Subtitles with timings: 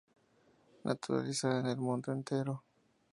[0.83, 2.63] Naturalizada en el mundo entero.